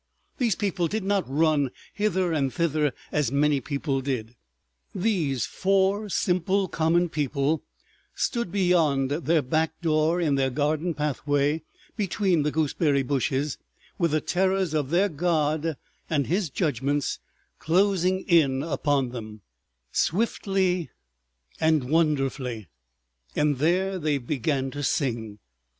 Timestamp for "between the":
11.95-12.49